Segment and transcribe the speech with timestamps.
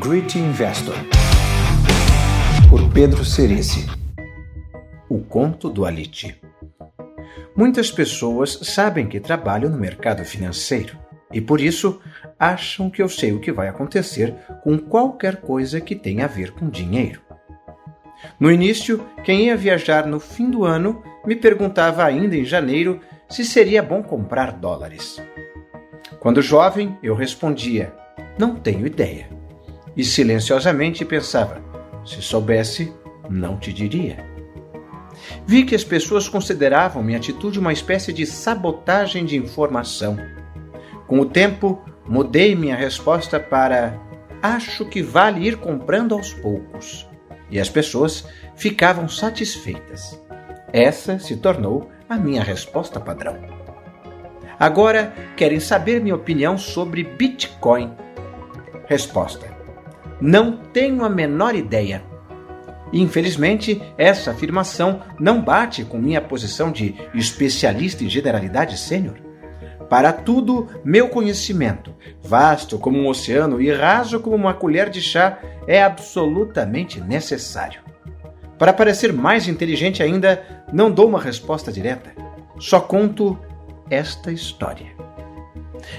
[0.00, 0.96] Great Investor,
[2.68, 3.86] por Pedro Cerici.
[5.08, 6.36] O conto do Alite.
[7.54, 10.98] Muitas pessoas sabem que trabalho no mercado financeiro
[11.32, 12.00] e por isso
[12.36, 14.34] acham que eu sei o que vai acontecer
[14.64, 17.20] com qualquer coisa que tenha a ver com dinheiro.
[18.40, 22.98] No início, quem ia viajar no fim do ano me perguntava ainda em janeiro
[23.28, 25.22] se seria bom comprar dólares.
[26.18, 27.94] Quando jovem, eu respondia:
[28.36, 29.43] Não tenho ideia
[29.96, 31.62] e silenciosamente pensava:
[32.04, 32.92] se soubesse,
[33.28, 34.24] não te diria.
[35.46, 40.18] Vi que as pessoas consideravam minha atitude uma espécie de sabotagem de informação.
[41.06, 43.98] Com o tempo, mudei minha resposta para:
[44.42, 47.08] acho que vale ir comprando aos poucos.
[47.50, 48.26] E as pessoas
[48.56, 50.20] ficavam satisfeitas.
[50.72, 53.38] Essa se tornou a minha resposta padrão.
[54.58, 57.92] Agora querem saber minha opinião sobre Bitcoin.
[58.86, 59.53] Resposta:
[60.20, 62.02] não tenho a menor ideia.
[62.92, 69.16] Infelizmente, essa afirmação não bate com minha posição de especialista em generalidade sênior.
[69.88, 75.38] Para tudo, meu conhecimento, vasto como um oceano e raso como uma colher de chá,
[75.66, 77.80] é absolutamente necessário.
[78.58, 82.12] Para parecer mais inteligente ainda, não dou uma resposta direta.
[82.58, 83.38] Só conto
[83.90, 84.86] esta história.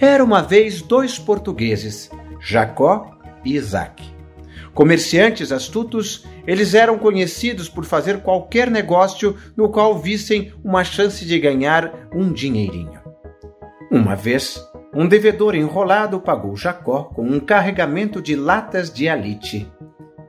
[0.00, 2.10] Era uma vez dois portugueses,
[2.40, 3.17] Jacó
[3.48, 4.04] e Isaac.
[4.74, 11.38] Comerciantes astutos, eles eram conhecidos por fazer qualquer negócio no qual vissem uma chance de
[11.38, 13.00] ganhar um dinheirinho.
[13.90, 14.62] Uma vez,
[14.94, 19.70] um devedor enrolado pagou Jacó com um carregamento de latas de alite.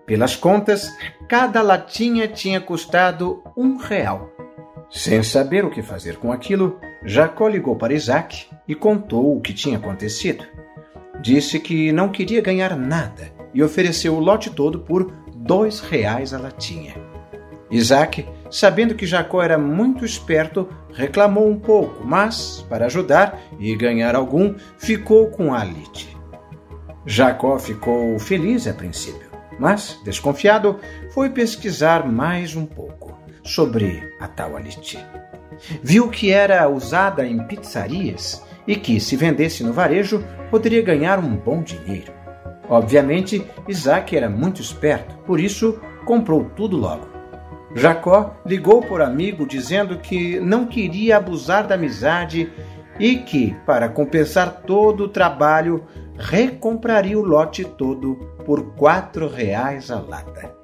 [0.06, 0.90] Pelas contas,
[1.28, 4.32] cada latinha tinha custado um real.
[4.90, 9.54] Sem saber o que fazer com aquilo, Jacó ligou para Isaac e contou o que
[9.54, 10.44] tinha acontecido.
[11.22, 16.40] Disse que não queria ganhar nada e ofereceu o lote todo por dois reais a
[16.40, 16.96] latinha.
[17.72, 24.16] Isaac, sabendo que Jacó era muito esperto, reclamou um pouco, mas, para ajudar e ganhar
[24.16, 26.18] algum, ficou com a Alite.
[27.06, 30.80] Jacó ficou feliz a princípio, mas, desconfiado,
[31.14, 34.98] foi pesquisar mais um pouco sobre a tal Alite.
[35.84, 41.36] Viu que era usada em pizzarias e que, se vendesse no varejo, poderia ganhar um
[41.36, 42.14] bom dinheiro.
[42.70, 47.08] Obviamente, Isaac era muito esperto, por isso comprou tudo logo.
[47.76, 52.52] Jacó ligou por amigo dizendo que não queria abusar da amizade
[53.00, 55.86] e que, para compensar todo o trabalho,
[56.18, 60.59] recompraria o lote todo por quatro reais a lata.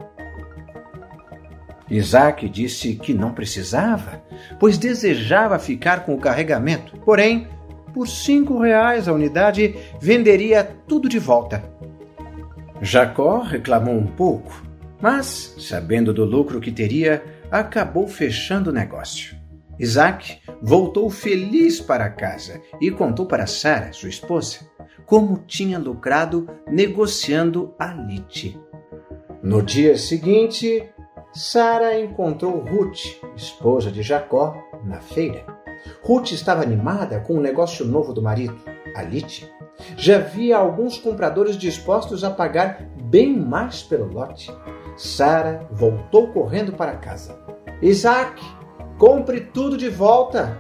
[1.90, 4.24] Isaac disse que não precisava,
[4.60, 7.48] pois desejava ficar com o carregamento, porém
[7.94, 11.64] por cinco reais a unidade, venderia tudo de volta.
[12.82, 14.64] Jacó reclamou um pouco,
[15.02, 19.38] mas, sabendo do lucro que teria, acabou fechando o negócio.
[19.80, 24.60] Isaac voltou feliz para casa e contou para Sara, sua esposa,
[25.06, 28.60] como tinha lucrado negociando a lite.
[29.42, 30.90] No dia seguinte,
[31.36, 35.46] Sara encontrou Ruth, esposa de Jacó, na feira.
[36.02, 38.58] Ruth estava animada com o negócio novo do marido,
[38.96, 39.52] Alite.
[39.98, 44.50] Já havia alguns compradores dispostos a pagar bem mais pelo lote.
[44.96, 47.38] Sara voltou correndo para casa.
[47.82, 48.42] Isaac,
[48.98, 50.58] compre tudo de volta.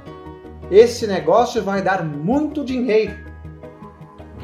[0.69, 3.24] Esse negócio vai dar muito dinheiro.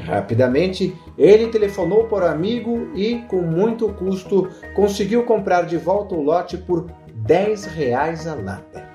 [0.01, 6.21] Rapidamente, ele telefonou para o amigo e, com muito custo, conseguiu comprar de volta o
[6.21, 8.89] lote por 10 reais a lata.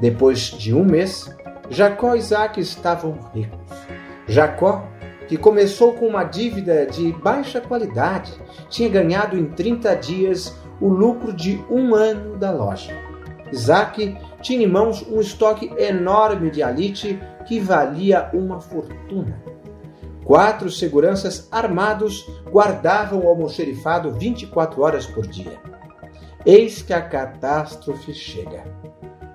[0.00, 1.34] Depois de um mês,
[1.70, 3.58] Jacó e Isaac estavam ricos.
[4.26, 4.86] Jacó,
[5.26, 8.32] que começou com uma dívida de baixa qualidade,
[8.68, 12.92] tinha ganhado em 30 dias o lucro de um ano da loja.
[13.52, 19.42] Isaac tinha em mãos um estoque enorme de alite que valia uma fortuna.
[20.24, 25.58] Quatro seguranças armados guardavam o almoxerifado 24 horas por dia.
[26.44, 28.64] Eis que a catástrofe chega.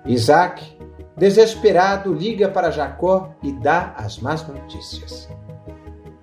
[0.05, 0.77] Isaac,
[1.17, 5.29] desesperado, liga para Jacó e dá as más notícias.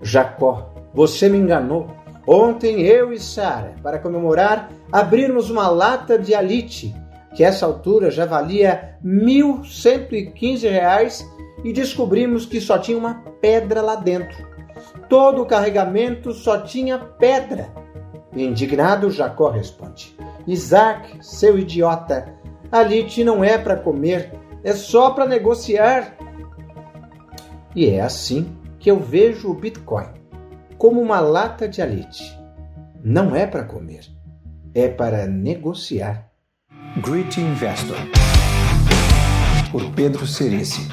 [0.03, 1.89] Jacó, você me enganou.
[2.27, 6.95] Ontem eu e Sara, para comemorar, abrimos uma lata de alite,
[7.35, 11.27] que essa altura já valia R$ reais,
[11.65, 14.50] e descobrimos que só tinha uma pedra lá dentro.
[15.09, 17.73] Todo o carregamento só tinha pedra.
[18.35, 20.17] Indignado, Jacó responde:
[20.47, 22.35] Isaac, seu idiota,
[22.71, 24.33] Alite não é para comer,
[24.63, 26.17] é só para negociar.
[27.75, 30.07] E é assim que eu vejo o Bitcoin
[30.79, 32.39] como uma lata de alite.
[33.03, 34.07] não é para comer,
[34.75, 36.31] é para negociar.
[37.03, 37.97] Great Investor,
[39.71, 40.89] por Pedro Cerici.